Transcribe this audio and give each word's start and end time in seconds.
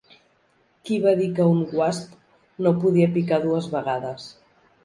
Qui 0.87 0.97
va 1.03 1.13
dir 1.19 1.27
que 1.39 1.45
un 1.49 1.59
WASP 1.81 2.17
no 2.67 2.75
podia 2.87 3.13
picar 3.19 3.43
dues 3.47 3.69
vegades? 3.77 4.27